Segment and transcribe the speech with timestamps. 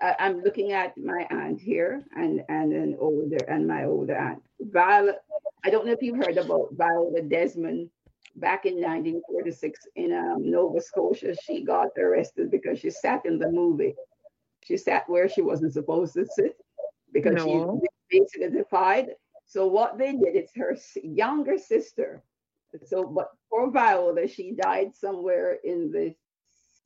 [0.00, 4.42] I, I'm looking at my aunt here and and an older and my older aunt.
[4.60, 5.16] Violet,
[5.64, 7.90] I don't know if you've heard about Viola Desmond.
[8.36, 13.50] Back in 1946 in um, Nova Scotia, she got arrested because she sat in the
[13.50, 13.94] movie.
[14.62, 16.56] She sat where she wasn't supposed to sit
[17.12, 17.80] because No.
[18.10, 19.08] she basically defied.
[19.46, 22.22] So what they did, it's her younger sister.
[22.84, 26.14] So, but for Viola, she died somewhere in the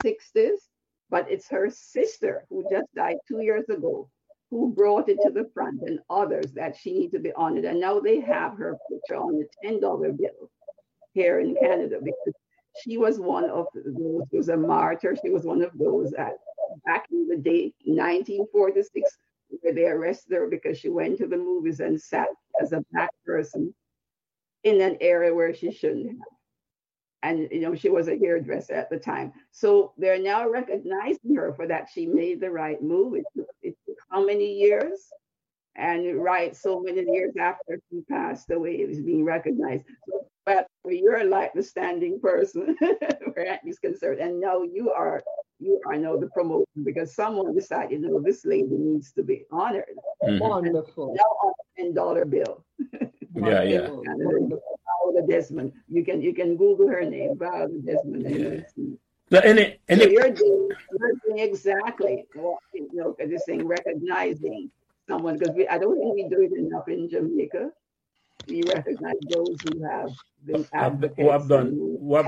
[0.02, 0.68] 60s,
[1.12, 4.08] but it's her sister who just died two years ago
[4.50, 7.66] who brought it to the front and others that she needs to be honored.
[7.66, 10.50] And now they have her picture on the $10 bill
[11.12, 12.34] here in Canada because
[12.82, 15.14] she was one of those who was a martyr.
[15.22, 16.32] She was one of those that
[16.86, 19.18] back in the day, 1946,
[19.60, 22.28] where they arrested her because she went to the movies and sat
[22.60, 23.74] as a black person
[24.64, 26.18] in an area where she shouldn't have.
[27.22, 29.32] And you know, she was a hairdresser at the time.
[29.52, 31.88] So they're now recognizing her for that.
[31.92, 33.14] She made the right move.
[33.14, 34.98] It took, it took how many years?
[35.76, 39.84] And right, so many years after she passed away, it was being recognized.
[40.08, 42.76] So, but you're like the standing person
[43.32, 44.20] where Anthony's concerned.
[44.20, 45.22] And now you are
[45.60, 49.94] you are now the promoter because someone decided, no, this lady needs to be honored.
[50.24, 50.40] Mhm.
[50.40, 51.14] Wonderful.
[51.14, 52.64] Now on a ten dollar bill.
[53.34, 53.88] Yeah, yeah.
[55.26, 55.58] Wonderful.
[55.58, 55.72] And Wonderful.
[55.72, 55.72] Viola Desmond.
[55.88, 58.26] You can you can Google her name, Viola Desmond.
[58.26, 58.98] and you'll see.
[59.30, 63.66] So any So any you're doing, you're doing exactly what you know, because this thing
[63.66, 64.70] recognizing
[65.08, 67.70] someone because I don't think we do it enough in Jamaica.
[68.48, 70.10] We recognize those who have
[70.44, 71.18] been I've, advocates.
[71.20, 72.26] who have done who- what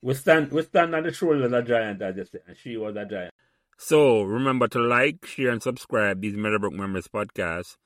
[0.00, 2.76] we stand we stand on the shoulders of a giant as they say, and she
[2.76, 3.32] was a giant.
[3.78, 7.76] So remember to like, share, and subscribe these Meadowbrook Members podcasts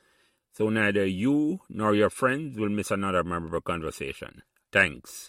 [0.57, 4.41] so neither you nor your friends will miss another memorable conversation.
[4.73, 5.25] Thanks.